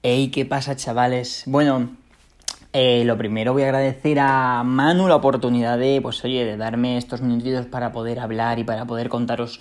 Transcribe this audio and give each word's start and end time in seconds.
Hey, 0.00 0.30
¿qué 0.30 0.46
pasa, 0.46 0.76
chavales? 0.76 1.42
Bueno, 1.46 1.96
eh, 2.72 3.02
lo 3.04 3.18
primero 3.18 3.52
voy 3.52 3.62
a 3.62 3.66
agradecer 3.66 4.20
a 4.20 4.62
Manu 4.62 5.08
la 5.08 5.16
oportunidad 5.16 5.76
de, 5.76 5.98
pues 6.00 6.24
oye, 6.24 6.44
de 6.44 6.56
darme 6.56 6.96
estos 6.96 7.20
minutitos 7.20 7.66
para 7.66 7.90
poder 7.90 8.20
hablar 8.20 8.60
y 8.60 8.64
para 8.64 8.84
poder 8.84 9.08
contaros 9.08 9.60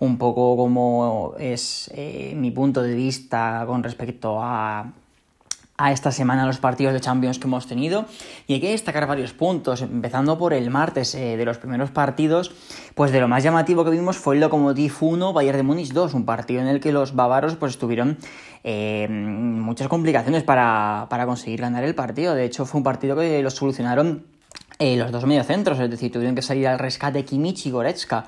un 0.00 0.18
poco 0.18 0.56
cómo 0.56 1.34
es 1.38 1.88
eh, 1.94 2.32
mi 2.36 2.50
punto 2.50 2.82
de 2.82 2.96
vista 2.96 3.62
con 3.64 3.84
respecto 3.84 4.42
a 4.42 4.92
a 5.80 5.92
esta 5.92 6.12
semana 6.12 6.46
los 6.46 6.58
partidos 6.58 6.92
de 6.92 7.00
Champions 7.00 7.38
que 7.38 7.46
hemos 7.46 7.66
tenido. 7.66 8.04
Y 8.46 8.54
hay 8.54 8.60
que 8.60 8.70
destacar 8.70 9.06
varios 9.06 9.32
puntos, 9.32 9.80
empezando 9.80 10.38
por 10.38 10.52
el 10.52 10.70
martes 10.70 11.14
eh, 11.14 11.38
de 11.38 11.44
los 11.46 11.56
primeros 11.56 11.90
partidos, 11.90 12.52
pues 12.94 13.12
de 13.12 13.20
lo 13.20 13.28
más 13.28 13.42
llamativo 13.42 13.82
que 13.82 13.90
vimos 13.90 14.18
fue 14.18 14.34
el 14.34 14.42
Lokomotiv 14.42 14.92
1, 15.00 15.32
Bayern 15.32 15.56
de 15.56 15.62
Múnich 15.62 15.92
2, 15.92 16.12
un 16.12 16.26
partido 16.26 16.60
en 16.60 16.68
el 16.68 16.80
que 16.80 16.92
los 16.92 17.16
bávaros 17.16 17.56
pues 17.56 17.72
estuvieron 17.72 18.18
eh, 18.62 19.08
muchas 19.08 19.88
complicaciones 19.88 20.42
para, 20.42 21.08
conseguir 21.24 21.62
ganar 21.62 21.82
el 21.82 21.94
partido, 21.94 22.34
de 22.34 22.44
hecho 22.44 22.66
fue 22.66 22.78
un 22.78 22.84
partido 22.84 23.16
que 23.16 23.42
lo 23.42 23.50
solucionaron 23.50 24.26
eh, 24.78 24.96
los 24.96 25.10
dos 25.12 25.24
mediocentros, 25.24 25.80
es 25.80 25.90
decir, 25.90 26.12
tuvieron 26.12 26.34
que 26.34 26.42
salir 26.42 26.68
al 26.68 26.78
rescate 26.78 27.24
Kimmich 27.24 27.66
y 27.66 27.70
Goretzka. 27.70 28.26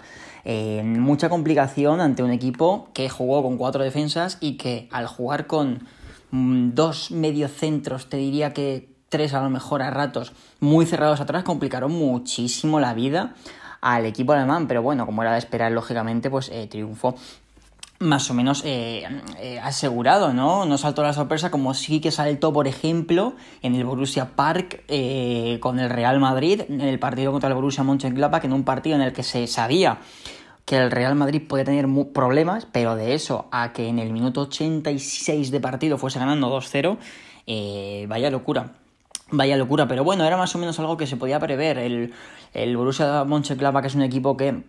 mucha 0.85 1.29
complicación 1.29 2.01
ante 2.01 2.23
un 2.23 2.31
equipo 2.31 2.89
que 2.95 3.11
jugó 3.11 3.43
con 3.43 3.59
cuatro 3.59 3.83
defensas 3.85 4.39
y 4.41 4.57
que 4.57 4.89
al 4.91 5.07
jugar 5.07 5.47
con 5.47 5.87
dos 6.33 7.11
mediocentros, 7.11 8.09
te 8.09 8.17
diría 8.17 8.53
que 8.53 8.89
tres 9.09 9.35
a 9.35 9.43
lo 9.43 9.51
mejor 9.51 9.83
a 9.83 9.91
ratos, 9.91 10.33
muy 10.59 10.87
cerrados 10.87 11.21
atrás, 11.21 11.45
complicaron 11.45 11.93
muchísimo 11.93 12.81
la 12.81 12.95
vida 12.95 13.35
al 13.83 14.07
equipo 14.07 14.33
alemán, 14.33 14.67
pero 14.67 14.81
bueno, 14.81 15.05
como 15.05 15.23
era 15.23 15.33
de 15.33 15.39
esperar, 15.39 15.71
lógicamente, 15.73 16.31
pues 16.31 16.49
eh, 16.49 16.67
triunfo 16.69 17.15
más 17.99 18.31
o 18.31 18.35
menos 18.35 18.63
eh, 18.65 19.05
eh, 19.39 19.61
asegurado, 19.61 20.33
¿no? 20.33 20.65
No 20.65 20.79
saltó 20.79 21.03
la 21.03 21.13
sorpresa 21.13 21.51
como 21.51 21.73
sí 21.75 22.01
que 22.01 22.11
saltó, 22.11 22.53
por 22.53 22.67
ejemplo, 22.67 23.35
en 23.61 23.77
el 23.77 23.85
Borussia 23.85 24.31
Park 24.35 24.85
con 25.61 25.79
el 25.79 25.89
Real 25.89 26.19
Madrid, 26.19 26.63
en 26.69 26.81
el 26.81 26.99
partido 26.99 27.31
contra 27.31 27.49
el 27.49 27.55
Borussia 27.55 27.85
Mönchengladbach, 27.85 28.45
en 28.45 28.55
un 28.55 28.65
partido 28.65 28.97
en 28.97 29.03
el 29.03 29.13
que 29.13 29.23
se 29.23 29.47
sabía 29.47 29.99
que 30.73 30.79
el 30.79 30.91
Real 30.91 31.15
Madrid 31.15 31.43
podía 31.47 31.67
tener 31.67 31.87
problemas, 32.15 32.67
pero 32.73 32.97
de 32.97 33.13
eso 33.13 33.47
a 33.51 33.75
que 33.75 33.89
en 33.89 33.99
el 33.99 34.11
minuto 34.11 34.41
86 34.41 35.51
de 35.51 35.61
partido 35.61 35.99
fuese 35.99 36.19
ganando 36.19 36.49
2-0, 36.49 36.97
eh, 37.47 38.07
vaya 38.09 38.31
locura. 38.31 38.73
Vaya 39.31 39.59
locura, 39.59 39.87
pero 39.87 40.03
bueno, 40.03 40.25
era 40.25 40.39
más 40.39 40.55
o 40.55 40.59
menos 40.59 40.79
algo 40.79 40.97
que 40.97 41.07
se 41.07 41.19
podía 41.19 41.39
prever. 41.39 41.77
El, 41.77 42.15
el 42.55 42.75
Borussia 42.75 43.23
Mönchengladbach 43.25 43.85
es 43.85 43.97
un 43.97 44.01
equipo 44.01 44.35
que 44.39 44.63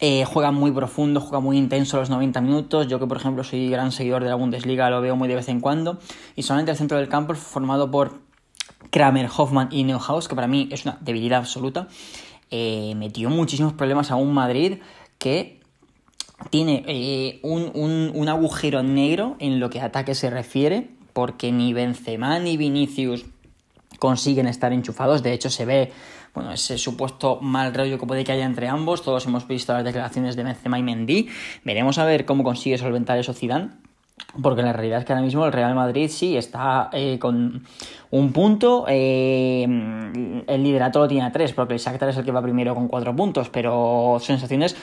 eh, 0.00 0.24
juega 0.24 0.50
muy 0.50 0.72
profundo, 0.72 1.20
juega 1.20 1.38
muy 1.38 1.56
intenso 1.56 1.98
los 1.98 2.10
90 2.10 2.40
minutos. 2.40 2.88
Yo 2.88 2.98
que 2.98 3.06
por 3.06 3.18
ejemplo 3.18 3.44
soy 3.44 3.70
gran 3.70 3.92
seguidor 3.92 4.24
de 4.24 4.30
la 4.30 4.34
Bundesliga, 4.34 4.90
lo 4.90 5.00
veo 5.00 5.14
muy 5.14 5.28
de 5.28 5.36
vez 5.36 5.48
en 5.48 5.60
cuando. 5.60 6.00
Y 6.34 6.42
solamente 6.42 6.72
el 6.72 6.76
centro 6.76 6.98
del 6.98 7.08
campo 7.08 7.32
formado 7.36 7.92
por 7.92 8.22
Kramer, 8.90 9.30
Hoffman 9.36 9.68
y 9.70 9.84
Neuhaus, 9.84 10.26
que 10.26 10.34
para 10.34 10.48
mí 10.48 10.68
es 10.72 10.84
una 10.84 10.98
debilidad 11.00 11.38
absoluta. 11.38 11.86
Eh, 12.50 12.94
metió 12.96 13.28
muchísimos 13.28 13.74
problemas 13.74 14.10
a 14.10 14.16
un 14.16 14.32
Madrid 14.32 14.78
que 15.18 15.58
tiene 16.50 16.84
eh, 16.86 17.40
un, 17.42 18.28
agujero 18.28 18.82
negro 18.82 19.36
en 19.38 19.60
lo 19.60 19.70
que 19.70 19.80
ataque 19.80 20.14
se 20.14 20.30
refiere, 20.30 20.90
porque 21.12 21.52
ni 21.52 21.72
Benzema 21.72 22.38
ni 22.38 22.56
Vinicius 22.56 23.24
consiguen 23.98 24.46
estar 24.46 24.72
enchufados. 24.72 25.22
De 25.22 25.32
hecho, 25.32 25.50
se 25.50 25.64
ve 25.64 25.92
bueno, 26.34 26.52
ese 26.52 26.78
supuesto 26.78 27.40
mal 27.40 27.74
rollo 27.74 27.98
que 27.98 28.06
puede 28.06 28.24
que 28.24 28.32
haya 28.32 28.44
entre 28.44 28.68
ambos. 28.68 29.02
Todos 29.02 29.26
hemos 29.26 29.48
visto 29.48 29.72
las 29.72 29.84
declaraciones 29.84 30.36
de 30.36 30.44
Benzema 30.44 30.78
y 30.78 30.82
Mendy. 30.82 31.28
Veremos 31.64 31.98
a 31.98 32.04
ver 32.04 32.24
cómo 32.24 32.44
consigue 32.44 32.78
solventar 32.78 33.18
eso 33.18 33.34
Zidane. 33.34 33.70
Porque 34.42 34.62
la 34.62 34.72
realidad 34.72 35.00
es 35.00 35.04
que 35.04 35.12
ahora 35.12 35.24
mismo 35.24 35.46
el 35.46 35.52
Real 35.52 35.74
Madrid 35.74 36.08
sí 36.10 36.36
está 36.36 36.90
eh, 36.92 37.18
con 37.18 37.64
un 38.10 38.32
punto. 38.32 38.84
Eh, 38.88 39.62
el 40.46 40.62
liderato 40.62 40.98
lo 41.00 41.08
tiene 41.08 41.26
a 41.26 41.32
tres, 41.32 41.52
porque 41.52 41.74
el 41.74 41.80
Shakhtar 41.80 42.08
es 42.08 42.16
el 42.16 42.24
que 42.24 42.32
va 42.32 42.42
primero 42.42 42.74
con 42.74 42.88
cuatro 42.88 43.14
puntos. 43.14 43.48
Pero 43.48 44.18
sensaciones 44.20 44.76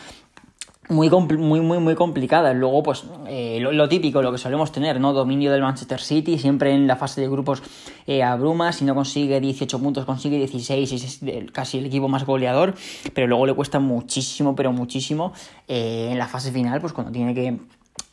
muy, 0.90 1.10
muy, 1.10 1.62
muy, 1.62 1.80
muy 1.80 1.96
complicadas. 1.96 2.56
Luego, 2.56 2.84
pues, 2.84 3.04
eh, 3.28 3.60
lo, 3.60 3.90
típico, 3.90 4.22
lo 4.22 4.32
que 4.32 4.38
solemos 4.38 4.72
tener, 4.72 5.00
¿no? 5.00 5.14
Dominio 5.14 5.52
del 5.52 5.62
Manchester 5.62 6.00
City, 6.00 6.38
siempre 6.38 6.74
en 6.74 6.88
la 6.88 6.96
fase 6.96 7.22
de 7.22 7.28
grupos 7.28 7.64
eh, 8.08 8.24
abruma, 8.24 8.72
si 8.72 8.86
no 8.86 8.94
consigue 8.94 9.40
18 9.40 9.80
puntos, 9.80 10.06
consigue 10.06 10.38
16, 10.38 10.92
es 10.94 11.52
casi 11.52 11.80
el 11.80 11.86
equipo 11.88 12.08
más 12.08 12.26
goleador, 12.26 12.76
pero 13.14 13.28
luego 13.28 13.46
le 13.46 13.54
cuesta 13.54 13.80
muchísimo, 13.80 14.56
pero 14.56 14.72
muchísimo 14.72 15.34
eh, 15.68 16.10
en 16.12 16.20
la 16.20 16.28
fase 16.28 16.52
final, 16.52 16.80
pues 16.82 16.94
cuando 16.94 17.12
tiene 17.12 17.34
que 17.34 17.58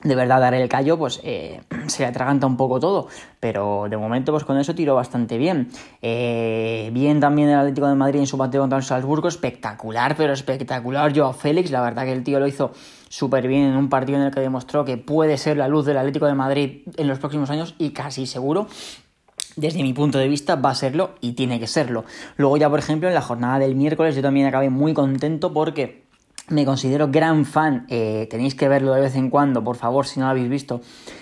de 0.03 0.15
verdad 0.15 0.41
dar 0.41 0.55
el 0.55 0.69
callo, 0.69 0.99
pues 0.99 1.21
eh, 1.23 1.61
se 1.87 2.03
le 2.03 2.09
atraganta 2.09 2.47
un 2.47 2.57
poco 2.57 2.81
todo. 2.81 3.09
Pero 3.41 3.87
de 3.89 3.97
momento, 3.97 4.33
pues 4.33 4.45
con 4.45 4.59
eso 4.59 4.75
tiró 4.75 4.95
bastante 4.95 5.39
bien. 5.39 5.71
Eh, 6.01 6.91
bien 6.93 7.21
también 7.21 7.49
el 7.49 7.59
Atlético 7.59 7.89
de 7.89 7.95
Madrid 7.95 8.21
en 8.21 8.27
su 8.27 8.39
partido 8.39 8.63
contra 8.63 8.79
el 8.79 8.85
Salzburgo, 8.85 9.29
espectacular, 9.29 10.17
pero 10.17 10.33
espectacular. 10.33 11.17
Joao 11.17 11.33
Félix, 11.33 11.71
la 11.71 11.81
verdad 11.81 12.05
que 12.05 12.13
el 12.13 12.25
tío 12.25 12.41
lo 12.41 12.47
hizo 12.47 12.73
súper 13.09 13.47
bien 13.47 13.65
en 13.65 13.77
un 13.77 13.89
partido 13.89 14.19
en 14.19 14.25
el 14.25 14.33
que 14.33 14.41
demostró 14.41 14.85
que 14.85 14.97
puede 14.97 15.37
ser 15.37 15.57
la 15.57 15.69
luz 15.69 15.85
del 15.85 15.99
Atlético 15.99 16.27
de 16.27 16.35
Madrid 16.35 16.83
en 16.97 17.09
los 17.09 17.19
próximos 17.19 17.51
años 17.51 17.75
y 17.79 17.91
casi 17.91 18.27
seguro 18.27 18.69
desde 19.57 19.83
mi 19.83 19.93
punto 19.93 20.19
de 20.19 20.29
vista 20.29 20.57
va 20.57 20.71
a 20.71 20.75
serlo 20.75 21.11
y 21.21 21.33
tiene 21.33 21.61
que 21.61 21.67
serlo. 21.67 22.05
Luego 22.37 22.57
ya, 22.57 22.71
por 22.71 22.79
ejemplo, 22.79 23.09
en 23.09 23.15
la 23.15 23.21
jornada 23.21 23.59
del 23.59 23.75
miércoles 23.75 24.17
yo 24.17 24.23
también 24.23 24.47
acabé 24.47 24.71
muy 24.71 24.95
contento 24.95 25.53
porque 25.53 26.05
me 26.49 26.65
considero 26.65 27.09
gran 27.09 27.45
fan, 27.45 27.87
eh, 27.89 28.27
tenéis 28.31 28.55
que 28.55 28.69
verlo 28.69 28.93
de 28.93 29.01
vez 29.01 29.17
en 29.17 29.31
cuando, 29.31 29.63
por 29.63 29.77
favor, 29.77 30.07
si 30.07 30.21
no 30.21 30.27
lo 30.27 30.33
habéis 30.33 30.49
visto. 30.49 30.81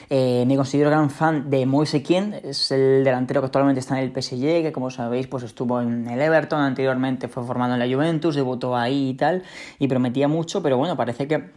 Eh, 0.09 0.45
me 0.47 0.57
considero 0.57 0.91
gran 0.91 1.11
fan 1.11 1.51
de 1.51 1.67
Moise 1.67 2.03
Kien, 2.03 2.35
es 2.43 2.71
el 2.71 3.05
delantero 3.05 3.41
que 3.41 3.47
actualmente 3.47 3.81
está 3.81 3.99
en 3.99 4.05
el 4.05 4.13
PSG, 4.13 4.63
que 4.63 4.73
como 4.73 4.91
sabéis, 4.91 5.27
pues 5.27 5.45
estuvo 5.45 5.81
en 5.81 6.09
el 6.09 6.21
Everton, 6.21 6.61
anteriormente 6.61 7.29
fue 7.29 7.45
formado 7.45 7.75
en 7.75 7.79
la 7.81 7.95
Juventus, 7.95 8.35
debutó 8.35 8.77
ahí 8.77 9.11
y 9.11 9.15
tal, 9.15 9.43
y 9.79 9.89
prometía 9.89 10.27
mucho, 10.27 10.63
pero 10.63 10.79
bueno, 10.79 10.97
parece 10.97 11.29
que 11.29 11.51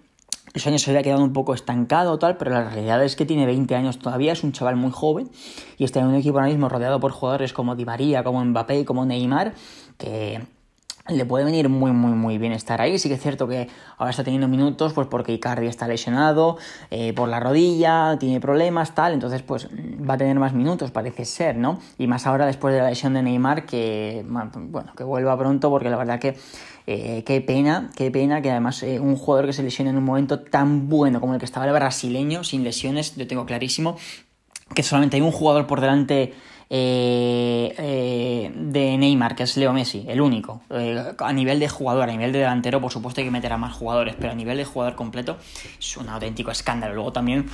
el 0.54 0.62
años 0.68 0.84
se 0.84 0.92
había 0.92 1.02
quedado 1.02 1.24
un 1.24 1.34
poco 1.34 1.56
estancado 1.56 2.20
tal, 2.20 2.38
pero 2.38 2.52
la 2.52 2.70
realidad 2.70 3.04
es 3.04 3.16
que 3.16 3.26
tiene 3.26 3.48
20 3.48 3.76
años 3.76 3.98
todavía, 3.98 4.34
es 4.34 4.44
un 4.44 4.52
chaval 4.52 4.76
muy 4.76 4.92
joven 4.92 5.32
y 5.80 5.84
está 5.84 6.00
en 6.00 6.08
un 6.08 6.16
equipo 6.16 6.38
ahora 6.38 6.50
mismo 6.50 6.70
rodeado 6.70 7.00
por 7.00 7.12
jugadores 7.12 7.54
como 7.54 7.76
Di 7.76 7.86
María, 7.86 8.24
como 8.24 8.46
Mbappé, 8.46 8.86
como 8.86 9.04
Neymar, 9.04 9.56
que 9.98 10.42
le 11.08 11.26
puede 11.26 11.44
venir 11.44 11.68
muy, 11.68 11.92
muy, 11.92 12.14
muy 12.14 12.38
bien 12.38 12.54
estar 12.54 12.82
ahí. 12.82 12.98
Sí 12.98 13.10
que 13.10 13.16
es 13.16 13.22
cierto 13.22 13.48
que 13.48 13.68
ahora 13.98 14.12
está 14.12 14.24
teniendo 14.24 14.48
minutos, 14.48 14.94
pues 14.94 15.08
porque 15.08 15.34
Icardi 15.34 15.68
está 15.68 15.88
lesionado 15.88 16.58
eh, 16.92 17.14
por 17.14 17.28
la 17.28 17.40
rodilla, 17.40 18.18
tiene 18.20 18.40
problemas, 18.40 18.96
tal, 18.96 19.14
entonces 19.14 19.42
pues 19.42 19.68
va 19.68 20.14
a 20.14 20.18
tener 20.18 20.40
más 20.40 20.54
minutos, 20.54 20.92
parece 20.92 21.26
ser, 21.26 21.58
¿no? 21.58 21.80
Y 21.98 22.08
más 22.08 22.26
ahora 22.26 22.46
después 22.46 22.74
de 22.74 22.80
la 22.80 22.90
lesión 22.90 23.14
de 23.14 23.24
Neymar, 23.24 23.66
que, 23.66 24.26
bueno, 24.28 24.94
que 24.96 25.04
vuelva 25.04 25.38
pronto, 25.38 25.70
porque 25.70 25.90
la 25.90 25.98
verdad 25.98 26.20
que 26.20 26.38
eh, 26.88 27.24
qué 27.26 27.42
pena, 27.42 27.92
qué 27.96 28.10
pena 28.10 28.42
que 28.42 28.52
además 28.52 28.82
eh, 28.84 29.00
un 29.00 29.16
jugador 29.18 29.46
que 29.46 29.54
se 29.54 29.64
lesione 29.64 29.90
en 29.90 29.98
un 29.98 30.04
momento 30.04 30.40
tan 30.40 30.88
bueno 30.88 31.20
como 31.20 31.34
el 31.34 31.40
que 31.40 31.46
estaba 31.46 31.66
el 31.66 31.74
brasileño, 31.74 32.46
sin 32.46 32.64
lesiones, 32.64 33.16
yo 33.16 33.28
tengo 33.28 33.46
clarísimo 33.46 33.98
que 34.74 34.84
solamente 34.84 35.18
hay 35.18 35.22
un 35.22 35.32
jugador 35.32 35.68
por 35.68 35.82
delante 35.82 36.34
eh, 36.70 37.74
eh, 37.78 38.52
de 38.56 38.98
Neymar, 38.98 39.36
que 39.36 39.44
es 39.44 39.58
Leo 39.58 39.74
Messi, 39.74 40.06
el 40.08 40.22
único. 40.22 40.62
Eh, 40.70 41.14
a 41.18 41.34
nivel 41.34 41.60
de 41.60 41.70
jugador, 41.70 42.10
a 42.10 42.12
nivel 42.12 42.32
de 42.32 42.40
delantero, 42.40 42.82
por 42.82 42.92
supuesto 42.92 43.22
hay 43.22 43.26
que 43.26 43.32
meter 43.32 43.54
a 43.54 43.58
más 43.58 43.74
jugadores, 43.74 44.16
pero 44.20 44.32
a 44.32 44.36
nivel 44.36 44.58
de 44.58 44.66
jugador 44.66 44.96
completo 44.96 45.38
es 45.80 45.98
un 45.98 46.10
auténtico 46.10 46.52
escándalo. 46.52 46.94
Luego 46.96 47.12
también 47.12 47.50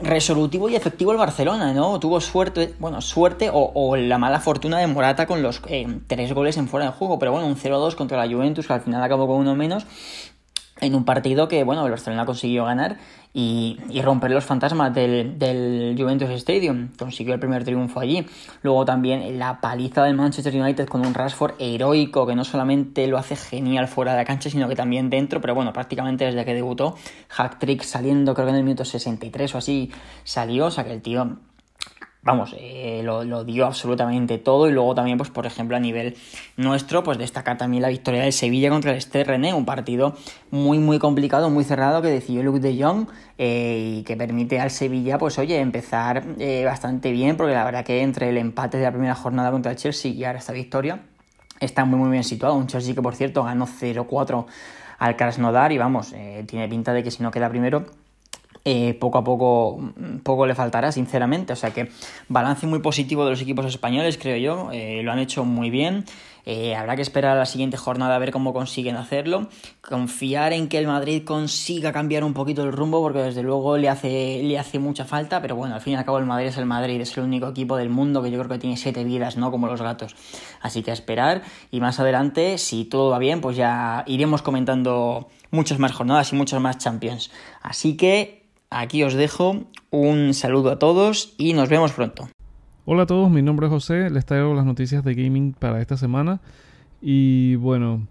resolutivo 0.00 0.68
y 0.68 0.76
efectivo 0.76 1.12
el 1.12 1.18
Barcelona, 1.18 1.72
¿no? 1.72 2.00
Tuvo 2.00 2.20
suerte, 2.20 2.74
bueno, 2.78 3.00
suerte 3.00 3.50
o, 3.52 3.96
la 3.96 4.18
mala 4.18 4.40
fortuna 4.40 4.78
de 4.78 4.86
Morata 4.86 5.26
con 5.26 5.42
los 5.42 5.60
tres 6.06 6.32
goles 6.32 6.56
en 6.56 6.68
fuera 6.68 6.86
de 6.86 6.92
juego, 6.92 7.18
pero 7.18 7.32
bueno, 7.32 7.46
un 7.46 7.56
0-2 7.56 7.94
contra 7.96 8.24
la 8.24 8.32
Juventus 8.32 8.66
que 8.66 8.72
al 8.72 8.80
final 8.80 9.02
acabó 9.02 9.26
con 9.26 9.36
uno 9.36 9.54
menos 9.54 9.86
en 10.80 10.94
un 10.94 11.04
partido 11.04 11.48
que, 11.48 11.64
bueno, 11.64 11.84
el 11.84 11.90
Barcelona 11.90 12.26
consiguió 12.26 12.64
ganar 12.64 12.98
y, 13.32 13.78
romper 14.02 14.30
los 14.32 14.44
fantasmas 14.44 14.92
del, 14.92 15.38
del, 15.38 15.94
Juventus 15.96 16.30
Stadium. 16.30 16.88
Consiguió 16.98 17.34
el 17.34 17.40
primer 17.40 17.64
triunfo 17.64 18.00
allí. 18.00 18.26
Luego 18.62 18.84
también 18.84 19.38
la 19.38 19.60
paliza 19.60 20.04
del 20.04 20.14
Manchester 20.14 20.54
United 20.60 20.88
con 20.88 21.06
un 21.06 21.14
Rashford 21.14 21.54
heroico 21.58 22.26
que 22.26 22.34
no 22.34 22.44
solamente 22.44 23.06
lo 23.06 23.18
hace 23.18 23.36
genial 23.36 23.88
fuera 23.88 24.12
de 24.12 24.18
la 24.18 24.24
cancha, 24.24 24.50
sino 24.50 24.68
que 24.68 24.74
también 24.74 25.10
dentro. 25.10 25.40
Pero 25.40 25.54
bueno, 25.54 25.72
prácticamente 25.72 26.24
desde 26.24 26.44
que 26.44 26.54
debutó, 26.54 26.96
hack 27.28 27.58
trick 27.58 27.82
saliendo, 27.82 28.34
creo 28.34 28.46
que 28.46 28.50
en 28.50 28.58
el 28.58 28.64
minuto 28.64 28.84
63 28.84 29.54
o 29.54 29.58
así 29.58 29.90
salió. 30.24 30.66
O 30.66 30.70
sea 30.70 30.84
que 30.84 30.92
el 30.92 31.02
tío 31.02 31.36
vamos, 32.22 32.54
eh, 32.58 33.00
lo, 33.02 33.44
dio 33.44 33.66
absolutamente 33.66 34.38
todo 34.38 34.68
y 34.68 34.72
luego 34.72 34.94
también, 34.94 35.16
pues 35.16 35.30
por 35.30 35.46
ejemplo, 35.46 35.76
a 35.76 35.80
nivel 35.80 36.16
nuestro, 36.56 37.02
pues 37.02 37.18
destacar 37.18 37.56
también 37.56 37.82
la 37.82 37.88
victoria 37.88 38.22
del 38.22 38.32
Sevilla 38.32 38.70
contra 38.70 38.90
el 38.92 38.98
Esther 38.98 39.26
René, 39.26 39.54
un 39.54 39.64
partido 39.64 40.14
muy, 40.50 40.78
muy 40.78 40.98
complicado, 40.98 41.48
muy 41.50 41.64
cerrado 41.64 42.02
que 42.02 42.08
decidió 42.08 42.42
Luke 42.42 42.60
de 42.60 42.82
Jong 42.82 43.06
eh, 43.38 43.98
y 43.98 44.02
que 44.02 44.16
permite 44.16 44.60
al 44.60 44.70
Sevilla, 44.70 45.18
pues 45.18 45.38
oye, 45.38 45.58
empezar 45.60 46.24
eh, 46.38 46.64
bastante 46.64 47.10
bien, 47.10 47.36
porque 47.36 47.54
la 47.54 47.64
verdad 47.64 47.84
que 47.84 48.02
entre 48.02 48.28
el 48.28 48.36
empate 48.36 48.78
de 48.78 48.84
la 48.84 48.92
primera 48.92 49.14
jornada 49.14 49.50
contra 49.50 49.72
el 49.72 49.78
Chelsea 49.78 50.12
y 50.12 50.24
ahora 50.24 50.38
esta 50.38 50.52
victoria, 50.52 51.00
está 51.58 51.84
muy, 51.84 51.98
muy 51.98 52.10
bien 52.10 52.24
situado. 52.24 52.54
Un 52.54 52.66
Chelsea 52.66 52.94
que, 52.94 53.02
por 53.02 53.14
cierto, 53.14 53.44
ganó 53.44 53.66
0-4 53.66 54.46
al 54.98 55.16
Krasnodar 55.16 55.72
y 55.72 55.78
vamos, 55.78 56.14
tiene 56.46 56.68
pinta 56.68 56.92
de 56.92 57.02
que 57.02 57.10
si 57.10 57.22
no 57.22 57.30
queda 57.30 57.48
primero 57.48 57.86
eh, 58.64 58.94
poco 58.94 59.18
a 59.18 59.24
poco, 59.24 59.78
mm, 59.78 60.18
poco 60.18 60.46
le 60.46 60.54
faltará, 60.54 60.92
sinceramente. 60.92 61.52
O 61.52 61.56
sea 61.56 61.70
que 61.70 61.90
balance 62.28 62.66
muy 62.66 62.80
positivo 62.80 63.24
de 63.24 63.30
los 63.30 63.40
equipos 63.40 63.66
españoles, 63.66 64.18
creo 64.18 64.36
yo. 64.36 64.70
Eh, 64.72 65.02
lo 65.02 65.12
han 65.12 65.18
hecho 65.18 65.44
muy 65.44 65.70
bien. 65.70 66.04
Eh, 66.46 66.74
habrá 66.74 66.96
que 66.96 67.02
esperar 67.02 67.36
a 67.36 67.40
la 67.40 67.46
siguiente 67.46 67.76
jornada 67.76 68.16
a 68.16 68.18
ver 68.18 68.32
cómo 68.32 68.52
consiguen 68.52 68.96
hacerlo. 68.96 69.48
Confiar 69.80 70.52
en 70.52 70.68
que 70.68 70.78
el 70.78 70.86
Madrid 70.86 71.24
consiga 71.24 71.92
cambiar 71.92 72.24
un 72.24 72.34
poquito 72.34 72.62
el 72.62 72.72
rumbo, 72.72 73.00
porque 73.02 73.20
desde 73.20 73.42
luego 73.42 73.76
le 73.76 73.88
hace, 73.88 74.42
le 74.42 74.58
hace 74.58 74.78
mucha 74.78 75.04
falta. 75.04 75.40
Pero 75.40 75.56
bueno, 75.56 75.74
al 75.74 75.80
fin 75.80 75.94
y 75.94 75.96
al 75.96 76.04
cabo 76.04 76.18
el 76.18 76.26
Madrid 76.26 76.48
es 76.48 76.58
el 76.58 76.66
Madrid, 76.66 77.00
es 77.00 77.16
el 77.16 77.24
único 77.24 77.48
equipo 77.48 77.76
del 77.76 77.90
mundo 77.90 78.22
que 78.22 78.30
yo 78.30 78.38
creo 78.38 78.50
que 78.50 78.58
tiene 78.58 78.76
siete 78.76 79.04
vidas, 79.04 79.36
¿no? 79.36 79.50
Como 79.50 79.66
los 79.66 79.80
gatos. 79.80 80.16
Así 80.60 80.82
que 80.82 80.92
esperar. 80.92 81.42
Y 81.70 81.80
más 81.80 82.00
adelante, 82.00 82.58
si 82.58 82.84
todo 82.84 83.10
va 83.10 83.18
bien, 83.18 83.40
pues 83.40 83.56
ya 83.56 84.04
iremos 84.06 84.42
comentando 84.42 85.28
muchas 85.50 85.78
más 85.78 85.92
jornadas 85.92 86.32
y 86.32 86.36
muchos 86.36 86.60
más 86.60 86.78
champions. 86.78 87.30
Así 87.62 87.96
que 87.96 88.39
Aquí 88.72 89.02
os 89.02 89.14
dejo 89.14 89.64
un 89.90 90.32
saludo 90.32 90.70
a 90.70 90.78
todos 90.78 91.34
y 91.38 91.54
nos 91.54 91.68
vemos 91.68 91.90
pronto. 91.90 92.28
Hola 92.84 93.02
a 93.02 93.06
todos, 93.06 93.28
mi 93.28 93.42
nombre 93.42 93.66
es 93.66 93.72
José, 93.72 94.10
les 94.10 94.24
traigo 94.24 94.54
las 94.54 94.64
noticias 94.64 95.02
de 95.02 95.16
gaming 95.16 95.54
para 95.54 95.80
esta 95.80 95.96
semana. 95.96 96.40
Y 97.02 97.56
bueno, 97.56 98.06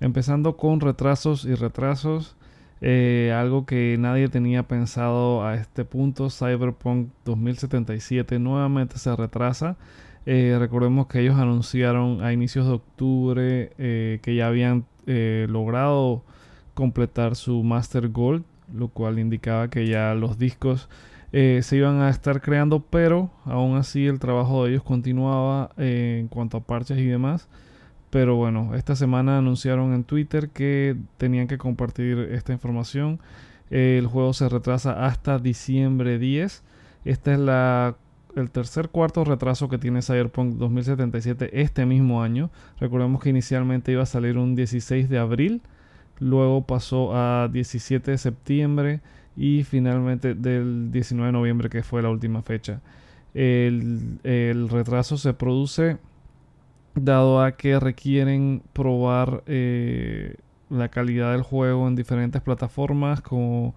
empezando 0.00 0.56
con 0.56 0.80
retrasos 0.80 1.44
y 1.44 1.54
retrasos, 1.54 2.36
eh, 2.80 3.34
algo 3.36 3.66
que 3.66 3.96
nadie 3.98 4.30
tenía 4.30 4.62
pensado 4.62 5.44
a 5.44 5.56
este 5.56 5.84
punto, 5.84 6.30
Cyberpunk 6.30 7.10
2077 7.26 8.38
nuevamente 8.38 8.96
se 8.96 9.14
retrasa. 9.14 9.76
Eh, 10.24 10.56
recordemos 10.58 11.06
que 11.08 11.20
ellos 11.20 11.36
anunciaron 11.36 12.24
a 12.24 12.32
inicios 12.32 12.66
de 12.66 12.72
octubre 12.72 13.72
eh, 13.76 14.20
que 14.22 14.34
ya 14.34 14.46
habían 14.46 14.86
logrado 15.04 16.22
completar 16.72 17.36
su 17.36 17.62
Master 17.62 18.08
Gold 18.08 18.44
lo 18.72 18.88
cual 18.88 19.18
indicaba 19.18 19.68
que 19.68 19.86
ya 19.86 20.14
los 20.14 20.38
discos 20.38 20.88
eh, 21.32 21.60
se 21.62 21.76
iban 21.76 22.00
a 22.00 22.08
estar 22.10 22.40
creando, 22.40 22.80
pero 22.80 23.30
aún 23.44 23.76
así 23.76 24.06
el 24.06 24.18
trabajo 24.18 24.64
de 24.64 24.70
ellos 24.70 24.82
continuaba 24.82 25.70
eh, 25.76 26.18
en 26.20 26.28
cuanto 26.28 26.56
a 26.58 26.60
parches 26.60 26.98
y 26.98 27.06
demás. 27.06 27.48
Pero 28.10 28.36
bueno, 28.36 28.74
esta 28.74 28.96
semana 28.96 29.38
anunciaron 29.38 29.92
en 29.92 30.04
Twitter 30.04 30.48
que 30.50 30.96
tenían 31.18 31.46
que 31.46 31.58
compartir 31.58 32.18
esta 32.32 32.52
información. 32.52 33.20
el 33.70 34.06
juego 34.06 34.32
se 34.32 34.48
retrasa 34.48 35.04
hasta 35.06 35.38
diciembre 35.38 36.18
10. 36.18 36.62
Este 37.04 37.34
es 37.34 37.38
la, 37.38 37.96
el 38.36 38.50
tercer 38.50 38.88
cuarto 38.88 39.24
retraso 39.24 39.68
que 39.68 39.78
tiene 39.78 40.02
Cyberpunk 40.02 40.56
2077 40.56 41.60
este 41.60 41.84
mismo 41.86 42.22
año. 42.22 42.50
Recordemos 42.80 43.22
que 43.22 43.30
inicialmente 43.30 43.92
iba 43.92 44.02
a 44.04 44.06
salir 44.06 44.38
un 44.38 44.54
16 44.54 45.10
de 45.10 45.18
abril 45.18 45.62
luego 46.20 46.66
pasó 46.66 47.14
a 47.14 47.48
17 47.48 48.12
de 48.12 48.18
septiembre 48.18 49.00
y 49.36 49.64
finalmente 49.64 50.34
del 50.34 50.90
19 50.90 51.28
de 51.28 51.32
noviembre 51.32 51.68
que 51.70 51.82
fue 51.82 52.02
la 52.02 52.10
última 52.10 52.42
fecha. 52.42 52.80
El, 53.34 54.68
retraso 54.68 55.16
se 55.16 55.32
produce 55.34 55.98
dado 56.94 57.40
a 57.40 57.52
que 57.52 57.78
requieren 57.78 58.62
probar 58.72 59.44
eh, 59.46 60.36
la 60.70 60.88
calidad 60.88 61.32
del 61.32 61.42
juego 61.42 61.86
en 61.86 61.94
diferentes 61.94 62.42
plataformas 62.42 63.20
como 63.20 63.74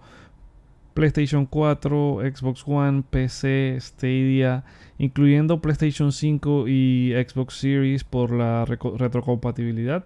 PlayStation 0.94 1.46
4, 1.46 2.20
Xbox 2.34 2.64
One, 2.66 3.02
PC, 3.08 3.78
Stadia, 3.80 4.64
incluyendo 4.98 5.60
PlayStation 5.60 6.12
5 6.12 6.68
y 6.68 7.12
Xbox 7.12 7.54
Series 7.54 8.04
por 8.04 8.32
la 8.32 8.64
retrocompatibilidad. 8.64 10.04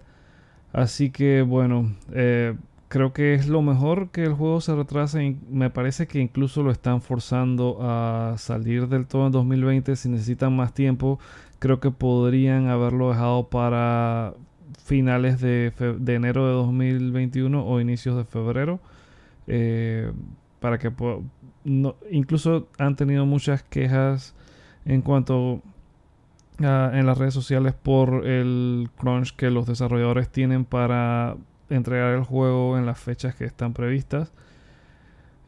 Así 0.77 1.09
que 1.09 1.41
bueno, 1.41 1.97
eh, 2.13 2.55
creo 2.89 3.15
que 3.15 3.33
es 3.33 3.49
lo 3.49 3.63
mejor 3.63 4.11
que 4.11 4.25
el 4.25 4.35
juego 4.35 4.61
se 4.61 4.75
retrase. 4.77 5.37
Me 5.51 5.71
parece 5.71 6.07
que 6.07 6.21
incluso 6.21 6.63
lo 6.63 6.71
están 6.71 7.01
forzando 7.01 7.79
a 7.81 8.35
salir 8.37 8.87
del 8.87 9.07
todo 9.07 9.25
en 9.25 9.33
2020. 9.33 9.97
Si 9.97 10.11
necesitan 10.11 10.55
más 10.55 10.75
tiempo, 10.75 11.19
creo 11.61 11.81
que 11.81 11.91
podrían 11.91 12.69
haberlo 12.69 13.09
dejado 13.09 13.49
para 13.49 14.35
finales 14.85 15.41
de, 15.41 15.73
enero 16.09 16.47
de 16.47 16.53
2021 16.53 17.67
o 17.67 17.81
inicios 17.81 18.15
de 18.19 18.25
febrero. 18.25 18.79
Eh, 19.47 20.13
para 20.61 20.77
que 20.79 20.93
no, 21.65 21.97
incluso 22.11 22.69
han 22.77 22.97
tenido 22.97 23.25
muchas 23.25 23.63
quejas 23.63 24.35
en 24.85 25.01
cuanto 25.01 25.63
en 26.59 27.07
las 27.07 27.19
redes 27.19 27.35
sociales 27.35 27.75
por 27.75 28.27
el 28.27 28.89
crunch 28.97 29.35
que 29.37 29.51
los 29.51 29.67
desarrolladores 29.67 30.29
tienen 30.31 30.65
para 30.65 31.37
entregar 31.69 32.15
el 32.15 32.25
juego 32.25 32.79
en 32.79 32.87
las 32.87 32.99
fechas 32.99 33.35
que 33.35 33.45
están 33.45 33.73
previstas. 33.73 34.33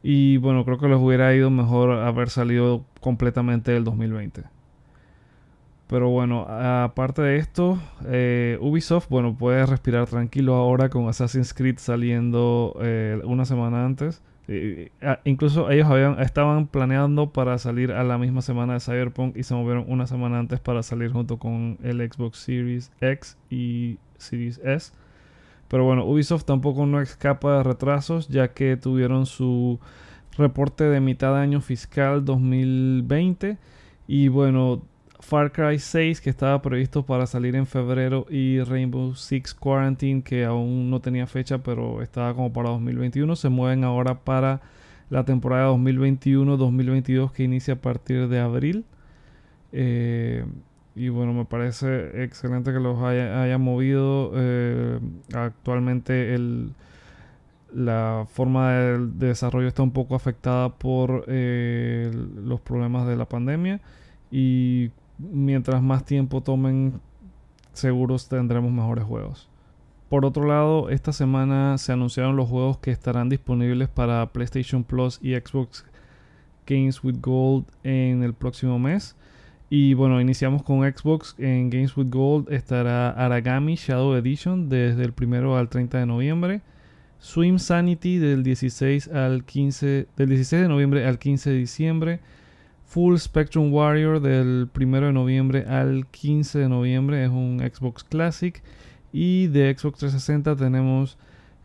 Y 0.02 0.36
bueno, 0.36 0.64
creo 0.64 0.78
que 0.78 0.88
les 0.88 0.98
hubiera 0.98 1.34
ido 1.34 1.50
mejor 1.50 1.90
haber 1.90 2.30
salido 2.30 2.84
completamente 3.00 3.72
del 3.72 3.84
2020. 3.84 4.44
Pero 5.88 6.10
bueno, 6.10 6.42
aparte 6.42 7.22
de 7.22 7.38
esto, 7.38 7.80
eh, 8.06 8.58
Ubisoft, 8.60 9.08
bueno, 9.08 9.34
puede 9.36 9.64
respirar 9.64 10.06
tranquilo 10.06 10.54
ahora 10.54 10.90
con 10.90 11.08
Assassin's 11.08 11.54
Creed 11.54 11.78
saliendo 11.78 12.76
eh, 12.82 13.20
una 13.24 13.46
semana 13.46 13.86
antes. 13.86 14.22
Ah, 15.02 15.20
incluso 15.24 15.70
ellos 15.70 15.86
habían, 15.88 16.20
estaban 16.20 16.68
planeando 16.68 17.32
para 17.32 17.58
salir 17.58 17.92
a 17.92 18.02
la 18.02 18.16
misma 18.16 18.40
semana 18.40 18.74
de 18.74 18.80
Cyberpunk 18.80 19.36
y 19.36 19.42
se 19.42 19.54
movieron 19.54 19.84
una 19.88 20.06
semana 20.06 20.38
antes 20.38 20.58
para 20.58 20.82
salir 20.82 21.12
junto 21.12 21.38
con 21.38 21.76
el 21.82 21.98
Xbox 22.10 22.38
Series 22.38 22.90
X 23.00 23.36
y 23.50 23.98
Series 24.16 24.58
S. 24.64 24.92
Pero 25.68 25.84
bueno, 25.84 26.06
Ubisoft 26.06 26.44
tampoco 26.44 26.86
no 26.86 27.02
escapa 27.02 27.58
de 27.58 27.62
retrasos 27.62 28.28
ya 28.28 28.48
que 28.48 28.78
tuvieron 28.78 29.26
su 29.26 29.80
reporte 30.38 30.84
de 30.84 31.00
mitad 31.00 31.34
de 31.34 31.40
año 31.40 31.60
fiscal 31.60 32.24
2020 32.24 33.58
y 34.06 34.28
bueno, 34.28 34.80
Far 35.20 35.52
Cry 35.52 35.78
6 35.78 36.20
que 36.20 36.30
estaba 36.30 36.62
previsto 36.62 37.04
para 37.04 37.26
salir 37.26 37.56
en 37.56 37.66
febrero 37.66 38.26
y 38.30 38.60
Rainbow 38.62 39.14
Six 39.14 39.54
Quarantine 39.54 40.22
que 40.22 40.44
aún 40.44 40.90
no 40.90 41.00
tenía 41.00 41.26
fecha 41.26 41.58
pero 41.58 42.02
estaba 42.02 42.34
como 42.34 42.52
para 42.52 42.70
2021 42.70 43.34
se 43.36 43.48
mueven 43.48 43.84
ahora 43.84 44.20
para 44.20 44.60
la 45.10 45.24
temporada 45.24 45.70
2021-2022 45.72 47.32
que 47.32 47.44
inicia 47.44 47.74
a 47.74 47.78
partir 47.78 48.28
de 48.28 48.40
abril. 48.40 48.84
Eh, 49.72 50.44
y 50.94 51.08
bueno 51.08 51.32
me 51.32 51.44
parece 51.44 52.22
excelente 52.24 52.72
que 52.72 52.80
los 52.80 53.02
haya, 53.02 53.58
movido 53.58 54.32
eh, 54.34 54.98
actualmente 55.34 56.34
el 56.34 56.72
la 57.72 58.26
forma 58.30 58.72
de, 58.72 58.98
desarrollo 59.28 59.68
está 59.68 59.82
un 59.82 59.90
poco 59.90 60.14
afectada 60.14 60.70
por 60.70 61.24
eh, 61.28 62.10
los 62.42 62.60
problemas 62.60 63.06
de 63.06 63.16
la 63.16 63.26
pandemia. 63.26 63.80
Y 64.30 64.90
mientras 65.18 65.82
más 65.82 66.04
tiempo 66.04 66.42
tomen, 66.42 67.00
seguros 67.72 68.28
tendremos 68.28 68.72
mejores 68.72 69.04
juegos. 69.04 69.48
Por 70.08 70.24
otro 70.24 70.46
lado, 70.46 70.88
esta 70.88 71.12
semana 71.12 71.76
se 71.76 71.92
anunciaron 71.92 72.36
los 72.36 72.48
juegos 72.48 72.78
que 72.78 72.90
estarán 72.90 73.28
disponibles 73.28 73.88
para 73.88 74.26
PlayStation 74.32 74.82
Plus 74.82 75.18
y 75.22 75.34
Xbox 75.34 75.84
Games 76.66 77.04
with 77.04 77.16
Gold 77.20 77.66
en 77.84 78.22
el 78.22 78.32
próximo 78.32 78.78
mes. 78.78 79.16
Y 79.70 79.92
bueno, 79.92 80.20
iniciamos 80.20 80.62
con 80.62 80.80
Xbox. 80.90 81.34
En 81.38 81.68
Games 81.68 81.94
with 81.96 82.08
Gold 82.08 82.50
estará 82.50 83.10
Aragami 83.10 83.74
Shadow 83.74 84.14
Edition 84.14 84.70
desde 84.70 85.04
el 85.04 85.12
1 85.20 85.56
al 85.58 85.68
30 85.68 85.98
de 85.98 86.06
noviembre. 86.06 86.62
Swim 87.18 87.58
Sanity 87.58 88.18
del 88.18 88.42
16 88.42 89.08
al 89.08 89.44
15 89.44 90.06
del 90.16 90.28
16 90.28 90.62
de 90.62 90.68
noviembre 90.68 91.06
al 91.06 91.18
15 91.18 91.50
de 91.50 91.56
diciembre. 91.56 92.20
Full 92.88 93.18
Spectrum 93.18 93.70
Warrior 93.70 94.18
del 94.18 94.70
1 94.74 95.00
de 95.00 95.12
noviembre 95.12 95.66
al 95.68 96.06
15 96.06 96.58
de 96.58 96.68
noviembre 96.70 97.22
es 97.22 97.30
un 97.30 97.60
Xbox 97.60 98.02
Classic. 98.02 98.62
Y 99.12 99.48
de 99.48 99.74
Xbox 99.76 99.98
360 99.98 100.56
tenemos 100.56 101.18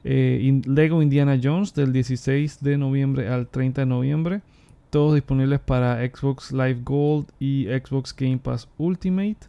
eh, 0.04 0.62
Lego 0.66 1.02
Indiana 1.02 1.40
Jones 1.42 1.74
del 1.74 1.94
16 1.94 2.62
de 2.62 2.78
noviembre 2.78 3.30
al 3.30 3.48
30 3.48 3.82
de 3.82 3.86
noviembre. 3.86 4.42
Todos 4.90 5.16
disponibles 5.16 5.62
para 5.62 6.06
Xbox 6.06 6.52
Live 6.52 6.82
Gold 6.84 7.28
y 7.40 7.68
Xbox 7.68 8.14
Game 8.14 8.40
Pass 8.40 8.68
Ultimate. 8.78 9.48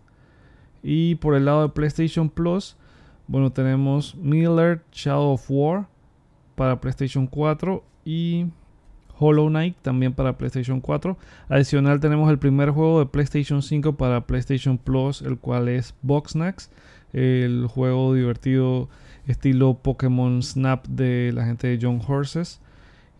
Y 0.80 1.16
por 1.16 1.34
el 1.34 1.44
lado 1.44 1.62
de 1.62 1.68
PlayStation 1.70 2.30
Plus, 2.30 2.76
bueno, 3.26 3.50
tenemos 3.50 4.14
Miller 4.14 4.80
Shadow 4.92 5.32
of 5.32 5.44
War 5.48 5.88
para 6.54 6.80
PlayStation 6.80 7.26
4 7.26 7.82
y 8.04 8.46
Hollow 9.18 9.48
Knight 9.48 9.76
también 9.82 10.12
para 10.12 10.36
PlayStation 10.36 10.80
4. 10.80 11.16
Adicional 11.48 12.00
tenemos 12.00 12.30
el 12.30 12.38
primer 12.38 12.70
juego 12.70 12.98
de 13.00 13.06
PlayStation 13.06 13.62
5 13.62 13.96
para 13.96 14.26
PlayStation 14.26 14.78
Plus, 14.78 15.22
el 15.22 15.38
cual 15.38 15.68
es 15.68 15.94
Boxnax, 16.02 16.70
el 17.12 17.66
juego 17.68 18.14
divertido 18.14 18.88
estilo 19.26 19.74
Pokémon 19.74 20.42
Snap 20.42 20.86
de 20.86 21.32
la 21.34 21.44
gente 21.44 21.68
de 21.68 21.78
John 21.80 22.00
Horses. 22.06 22.60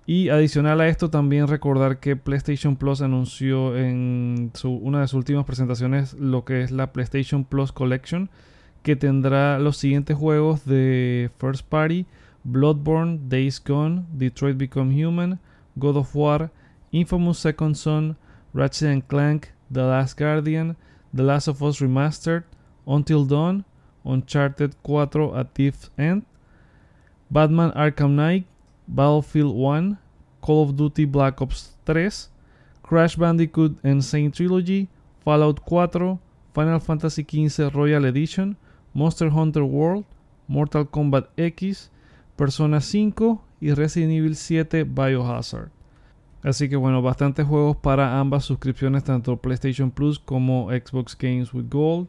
Y 0.07 0.29
adicional 0.29 0.81
a 0.83 0.89
esto 0.89 1.09
también 1.09 1.49
recordar 1.49 1.99
que 1.99 2.15
PlayStation 2.15 2.77
Plus 2.77 3.01
anunció 3.01 3.77
en 3.77 4.53
una 4.63 5.01
de 5.01 5.09
sus 5.09 5.15
últimas 5.15 5.47
presentaciones 5.47 6.13
lo 6.15 6.45
que 6.45 6.63
es 6.63 6.71
la 6.71 6.93
PlayStation 6.93 7.45
Plus 7.45 7.73
Collection, 7.73 8.29
que 8.83 8.97
tendrá 8.97 9.59
los 9.59 9.79
siguientes 9.79 10.15
juegos 10.15 10.67
de 10.67 11.31
First 11.39 11.67
Party, 11.67 12.05
Bloodborne, 12.43 13.19
Days 13.29 13.63
Gone, 13.67 14.05
Detroit 14.13 14.59
Become 14.59 15.07
Human, 15.07 15.41
God 15.79 15.97
of 15.97 16.15
War, 16.15 16.51
Infamous 16.93 17.39
Second 17.39 17.77
Son, 17.77 18.17
Ratchet 18.53 18.89
and 18.89 19.09
Clank, 19.09 19.53
The 19.71 19.85
Last 19.85 20.17
Guardian, 20.17 20.77
The 21.13 21.23
Last 21.23 21.49
of 21.49 21.63
Us 21.63 21.81
Remastered, 21.81 22.45
Until 22.87 23.25
Dawn, 23.25 23.65
Uncharted 24.05 24.75
4 24.85 25.09
A 25.35 25.45
Thief's 25.45 25.91
End, 25.99 26.25
Batman 27.31 27.73
Arkham 27.73 28.13
Knight, 28.13 28.45
Battlefield 28.87 29.57
1, 29.57 29.99
Call 30.41 30.63
of 30.63 30.77
Duty 30.77 31.05
Black 31.07 31.41
Ops 31.41 31.73
3, 31.87 32.11
Crash 32.83 33.17
Bandicoot 33.17 33.79
Insane 33.83 34.31
Trilogy, 34.31 34.89
Fallout 35.25 35.61
4, 35.67 36.19
Final 36.53 36.79
Fantasy 36.79 37.25
XV 37.25 37.75
Royal 37.75 38.05
Edition, 38.05 38.57
Monster 38.93 39.31
Hunter 39.31 39.65
World, 39.65 40.05
Mortal 40.47 40.85
Kombat 40.85 41.27
X, 41.37 41.89
Persona 42.37 42.81
5 42.81 43.39
y 43.65 43.73
Resident 43.73 44.13
Evil 44.13 44.37
7 44.37 44.85
Biohazard. 44.85 45.71
Así 46.43 46.69
que 46.69 46.77
bueno, 46.77 47.01
bastantes 47.01 47.47
juegos 47.47 47.79
para 47.79 48.21
ambas 48.21 48.45
suscripciones, 48.45 49.05
tanto 49.05 49.39
PlayStation 49.39 49.91
Plus 49.91 50.19
como 50.19 50.69
Xbox 50.69 51.17
Games 51.19 51.55
with 51.55 51.71
Gold. 51.71 52.07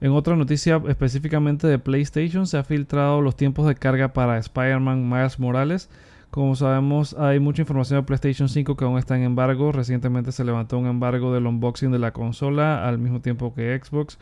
En 0.00 0.10
otra 0.10 0.34
noticia 0.34 0.82
específicamente 0.88 1.68
de 1.68 1.78
PlayStation, 1.78 2.48
se 2.48 2.58
ha 2.58 2.64
filtrado 2.64 3.20
los 3.20 3.36
tiempos 3.36 3.68
de 3.68 3.76
carga 3.76 4.12
para 4.12 4.36
Spider-Man 4.38 5.08
Miles 5.08 5.38
Morales. 5.38 5.88
Como 6.32 6.56
sabemos, 6.56 7.14
hay 7.14 7.38
mucha 7.38 7.62
información 7.62 8.00
de 8.00 8.06
PlayStation 8.06 8.48
5 8.48 8.76
que 8.76 8.84
aún 8.84 8.98
está 8.98 9.16
en 9.16 9.22
embargo. 9.22 9.70
Recientemente 9.70 10.32
se 10.32 10.44
levantó 10.44 10.76
un 10.76 10.86
embargo 10.88 11.32
del 11.32 11.46
unboxing 11.46 11.92
de 11.92 12.00
la 12.00 12.12
consola 12.12 12.84
al 12.84 12.98
mismo 12.98 13.20
tiempo 13.20 13.54
que 13.54 13.80
Xbox. 13.80 14.18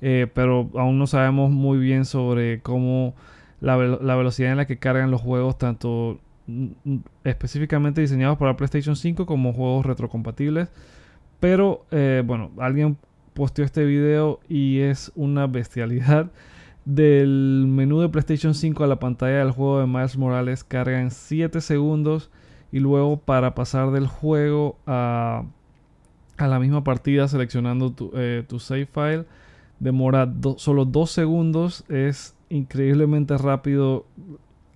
Eh, 0.00 0.28
pero 0.32 0.70
aún 0.76 1.00
no 1.00 1.08
sabemos 1.08 1.50
muy 1.50 1.78
bien 1.78 2.04
sobre 2.04 2.60
cómo 2.60 3.14
la, 3.60 3.76
la 3.76 4.16
velocidad 4.16 4.50
en 4.50 4.56
la 4.56 4.66
que 4.66 4.78
cargan 4.78 5.10
los 5.10 5.20
juegos, 5.20 5.58
tanto 5.58 6.18
específicamente 7.24 8.00
diseñados 8.00 8.38
para 8.38 8.56
PlayStation 8.56 8.96
5 8.96 9.26
como 9.26 9.52
juegos 9.52 9.86
retrocompatibles. 9.86 10.68
Pero 11.38 11.86
eh, 11.90 12.22
bueno, 12.24 12.50
alguien 12.58 12.96
posteó 13.34 13.64
este 13.64 13.84
video 13.84 14.40
y 14.48 14.80
es 14.80 15.12
una 15.14 15.46
bestialidad. 15.46 16.30
Del 16.84 17.66
menú 17.68 18.00
de 18.00 18.08
PlayStation 18.08 18.54
5 18.54 18.82
a 18.82 18.86
la 18.86 18.98
pantalla 18.98 19.38
del 19.38 19.50
juego 19.50 19.80
de 19.80 19.86
Miles 19.86 20.16
Morales 20.16 20.64
carga 20.64 21.00
en 21.00 21.10
7 21.10 21.60
segundos 21.60 22.30
y 22.72 22.80
luego 22.80 23.18
para 23.18 23.54
pasar 23.54 23.90
del 23.90 24.06
juego 24.06 24.78
a, 24.86 25.44
a 26.38 26.48
la 26.48 26.58
misma 26.58 26.82
partida 26.82 27.28
seleccionando 27.28 27.92
tu, 27.92 28.10
eh, 28.14 28.44
tu 28.48 28.58
save 28.58 28.86
file 28.86 29.26
demora 29.78 30.32
solo 30.56 30.84
2 30.84 31.10
segundos. 31.10 31.84
Es 31.88 32.34
increíblemente 32.50 33.38
rápido 33.38 34.06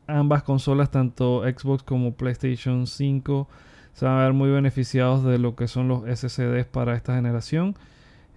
ambas 0.06 0.42
consolas, 0.42 0.90
tanto 0.90 1.42
Xbox 1.42 1.82
como 1.82 2.14
PlayStation 2.14 2.86
5, 2.86 3.48
se 3.92 4.04
van 4.04 4.18
a 4.18 4.24
ver 4.24 4.32
muy 4.32 4.50
beneficiados 4.50 5.24
de 5.24 5.38
lo 5.38 5.54
que 5.54 5.68
son 5.68 5.88
los 5.88 6.02
SSDs 6.04 6.66
para 6.66 6.96
esta 6.96 7.14
generación. 7.14 7.76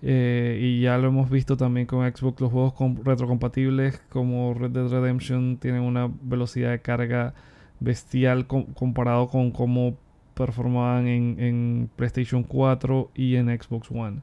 Eh, 0.03 0.59
y 0.61 0.81
ya 0.81 0.97
lo 0.99 1.07
hemos 1.07 1.29
visto 1.29 1.57
también 1.57 1.87
con 1.87 2.05
Xbox, 2.11 2.39
los 2.39 2.51
juegos 2.51 2.73
retrocompatibles 3.03 3.99
como 4.09 4.53
Red 4.53 4.69
Dead 4.69 4.87
Redemption 4.87 5.57
tienen 5.57 5.81
una 5.81 6.11
velocidad 6.21 6.69
de 6.69 6.81
carga 6.81 7.33
bestial 7.79 8.45
comparado 8.45 9.27
con 9.27 9.51
cómo 9.51 9.97
performaban 10.35 11.07
en, 11.07 11.35
en, 11.39 11.89
PlayStation 11.95 12.43
4 12.43 13.09
y 13.15 13.35
en 13.37 13.47
Xbox 13.59 13.89
One. 13.89 14.21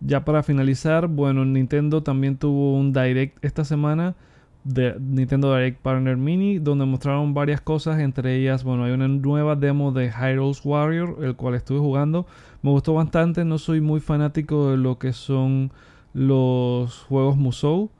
Ya 0.00 0.24
para 0.24 0.42
finalizar, 0.42 1.08
bueno, 1.08 1.44
Nintendo 1.44 2.02
también 2.02 2.36
tuvo 2.36 2.74
un 2.74 2.92
direct 2.92 3.44
esta 3.44 3.64
semana 3.64 4.14
de 4.64 4.94
Nintendo 4.98 5.54
Direct 5.54 5.80
Partner 5.80 6.16
Mini, 6.16 6.58
donde 6.58 6.84
mostraron 6.84 7.34
varias 7.34 7.60
cosas, 7.60 7.98
entre 8.00 8.36
ellas, 8.36 8.64
bueno, 8.64 8.84
hay 8.84 8.92
una 8.92 9.08
nueva 9.08 9.56
demo 9.56 9.92
de 9.92 10.10
Hyro's 10.10 10.64
Warrior, 10.64 11.18
el 11.22 11.36
cual 11.36 11.54
estuve 11.54 11.78
jugando. 11.78 12.26
Me 12.62 12.70
gustó 12.70 12.94
bastante, 12.94 13.44
no 13.44 13.58
soy 13.58 13.80
muy 13.80 14.00
fanático 14.00 14.70
de 14.70 14.76
lo 14.76 14.98
que 14.98 15.12
son 15.12 15.72
los 16.12 17.02
juegos 17.04 17.36
Musou. 17.36 17.90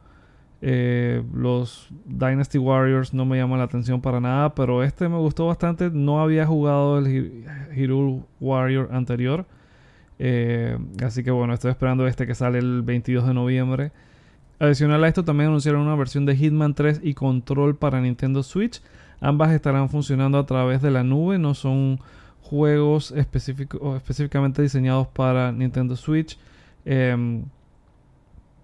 Eh, 0.63 1.23
los 1.33 1.89
Dynasty 2.05 2.59
Warriors 2.59 3.15
no 3.15 3.25
me 3.25 3.39
llaman 3.39 3.59
la 3.59 3.65
atención 3.65 4.03
para 4.03 4.21
nada, 4.21 4.55
pero 4.55 4.83
este 4.83 5.09
me 5.09 5.17
gustó 5.17 5.47
bastante. 5.47 5.91
No 5.91 6.21
había 6.21 6.47
jugado 6.47 6.99
el 6.99 7.45
Hero 7.75 8.27
Warrior 8.41 8.91
anterior. 8.93 9.47
Eh, 10.23 10.77
así 11.03 11.25
que 11.25 11.31
bueno, 11.31 11.55
estoy 11.55 11.71
esperando 11.71 12.07
este 12.07 12.27
que 12.27 12.35
sale 12.35 12.59
el 12.59 12.83
22 12.83 13.27
de 13.27 13.33
noviembre. 13.33 13.93
Adicional 14.59 15.03
a 15.03 15.09
esto 15.09 15.25
también 15.25 15.49
anunciaron 15.49 15.81
una 15.81 15.95
versión 15.95 16.27
de 16.27 16.37
Hitman 16.37 16.75
3 16.75 17.01
y 17.03 17.15
Control 17.15 17.75
para 17.77 18.03
Nintendo 18.03 18.43
Switch. 18.43 18.83
Ambas 19.23 19.51
estarán 19.53 19.89
funcionando 19.89 20.39
a 20.39 20.45
través 20.45 20.83
de 20.83 20.91
la 20.91 21.03
nube, 21.03 21.39
no 21.39 21.55
son 21.55 22.01
juegos 22.43 23.13
específicamente 23.13 24.61
diseñados 24.61 25.09
para 25.09 25.53
Nintendo 25.53 25.97
Switch. 25.97 26.39
Em, 26.85 27.45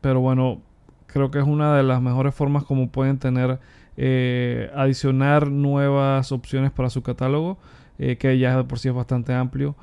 pero 0.03 0.21
bueno, 0.21 0.61
creo 1.07 1.31
que 1.31 1.39
es 1.39 1.47
una 1.47 1.75
de 1.75 1.83
las 1.83 2.03
mejores 2.03 2.35
formas 2.35 2.65
como 2.65 2.91
pueden 2.91 3.19
tener 3.19 3.59
eh, 3.97 4.71
adicionar 4.75 5.51
nuevas 5.51 6.33
opciones 6.33 6.71
para 6.71 6.91
su 6.91 7.03
catálogo, 7.03 7.57
eh, 7.99 8.19
que 8.19 8.39
ya 8.39 8.59
de 8.59 8.65
por 8.65 8.79
sí 8.79 8.89
es 8.89 8.95
bastante 8.95 9.33
amplio. 9.33 9.75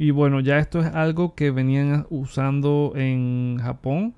Y 0.00 0.12
bueno, 0.12 0.40
ya 0.40 0.58
esto 0.58 0.80
es 0.80 0.86
algo 0.86 1.34
que 1.34 1.50
venían 1.50 2.06
usando 2.08 2.94
en 2.96 3.58
Japón. 3.60 4.14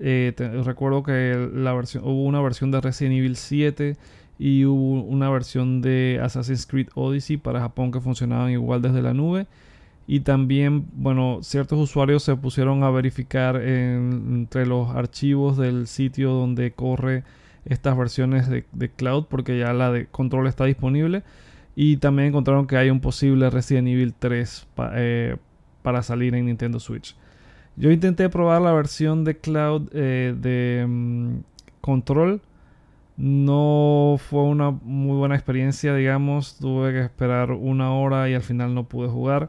Eh, 0.00 0.34
recuerdo 0.64 1.04
que 1.04 1.48
la 1.54 1.72
versión, 1.72 2.02
hubo 2.02 2.24
una 2.24 2.40
versión 2.40 2.72
de 2.72 2.80
Resident 2.80 3.14
Evil 3.14 3.36
7 3.36 3.96
y 4.40 4.64
hubo 4.64 5.04
una 5.04 5.30
versión 5.30 5.82
de 5.82 6.18
Assassin's 6.20 6.66
Creed 6.66 6.88
Odyssey 6.96 7.36
para 7.36 7.60
Japón 7.60 7.92
que 7.92 8.00
funcionaban 8.00 8.50
igual 8.50 8.82
desde 8.82 9.02
la 9.02 9.14
nube. 9.14 9.46
Y 10.08 10.18
también, 10.18 10.88
bueno, 10.94 11.38
ciertos 11.42 11.78
usuarios 11.78 12.24
se 12.24 12.34
pusieron 12.34 12.82
a 12.82 12.90
verificar 12.90 13.54
entre 13.54 14.66
los 14.66 14.90
archivos 14.90 15.56
del 15.56 15.86
sitio 15.86 16.32
donde 16.32 16.72
corre 16.72 17.22
estas 17.66 17.96
versiones 17.96 18.48
de, 18.48 18.64
cloud 18.88 19.26
porque 19.28 19.60
ya 19.60 19.72
la 19.74 19.92
de 19.92 20.06
control 20.06 20.48
está 20.48 20.64
disponible. 20.64 21.22
Y 21.74 21.96
también 21.98 22.28
encontraron 22.28 22.66
que 22.66 22.76
hay 22.76 22.90
un 22.90 23.00
posible 23.00 23.48
Resident 23.50 23.88
Evil 23.88 24.14
3 24.18 24.68
eh, 24.94 25.36
para 25.82 26.02
salir 26.02 26.34
en 26.34 26.46
Nintendo 26.46 26.80
Switch. 26.80 27.16
Yo 27.76 27.90
intenté 27.90 28.28
probar 28.28 28.60
la 28.60 28.72
versión 28.72 29.24
de 29.24 29.38
cloud 29.38 29.88
eh, 29.92 30.34
de 30.36 30.84
mm, 30.86 31.38
control. 31.80 32.42
No 33.16 34.16
fue 34.18 34.42
una 34.42 34.70
muy 34.70 35.16
buena 35.16 35.34
experiencia, 35.34 35.94
digamos. 35.94 36.56
Tuve 36.58 36.92
que 36.92 37.00
esperar 37.00 37.52
una 37.52 37.92
hora 37.92 38.28
y 38.28 38.34
al 38.34 38.42
final 38.42 38.74
no 38.74 38.84
pude 38.84 39.08
jugar. 39.08 39.48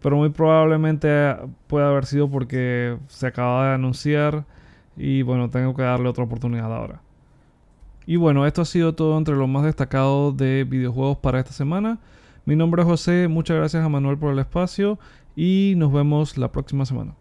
Pero 0.00 0.16
muy 0.16 0.30
probablemente 0.30 1.36
puede 1.66 1.86
haber 1.86 2.06
sido 2.06 2.30
porque 2.30 2.96
se 3.08 3.26
acaba 3.26 3.68
de 3.68 3.74
anunciar. 3.74 4.44
Y 4.96 5.22
bueno, 5.22 5.50
tengo 5.50 5.74
que 5.74 5.82
darle 5.82 6.08
otra 6.08 6.24
oportunidad 6.24 6.72
ahora. 6.72 7.00
Y 8.08 8.16
bueno, 8.16 8.46
esto 8.46 8.62
ha 8.62 8.64
sido 8.64 8.94
todo 8.94 9.18
entre 9.18 9.36
lo 9.36 9.46
más 9.46 9.64
destacado 9.64 10.32
de 10.32 10.64
videojuegos 10.64 11.18
para 11.18 11.40
esta 11.40 11.52
semana. 11.52 11.98
Mi 12.46 12.56
nombre 12.56 12.80
es 12.80 12.88
José, 12.88 13.28
muchas 13.28 13.58
gracias 13.58 13.84
a 13.84 13.88
Manuel 13.90 14.16
por 14.16 14.32
el 14.32 14.38
espacio 14.38 14.98
y 15.36 15.74
nos 15.76 15.92
vemos 15.92 16.38
la 16.38 16.50
próxima 16.50 16.86
semana. 16.86 17.12